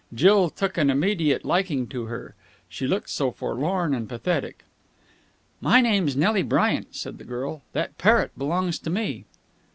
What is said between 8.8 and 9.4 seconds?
me."